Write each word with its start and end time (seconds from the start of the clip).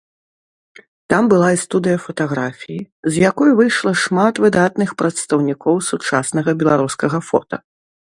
Там 1.13 1.23
была 1.33 1.49
і 1.55 1.57
студыя 1.63 1.97
фатаграфіі, 2.05 2.77
з 3.11 3.21
якой 3.31 3.53
выйшла 3.59 3.93
шмат 4.05 4.41
выдатных 4.45 4.89
прадстаўнікоў 5.03 5.75
сучаснага 5.89 6.49
беларускага 6.63 7.17
фота. 7.29 7.57